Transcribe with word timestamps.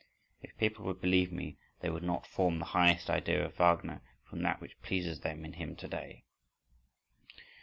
If 0.41 0.57
people 0.57 0.83
would 0.85 0.99
believe 0.99 1.31
me, 1.31 1.57
they 1.81 1.89
would 1.91 2.01
not 2.01 2.25
form 2.25 2.57
the 2.57 2.65
highest 2.65 3.07
idea 3.07 3.45
of 3.45 3.53
Wagner 3.57 4.01
from 4.27 4.41
that 4.41 4.59
which 4.59 4.81
pleases 4.81 5.19
them 5.19 5.45
in 5.45 5.53
him 5.53 5.75
to 5.75 5.87
day. 5.87 6.23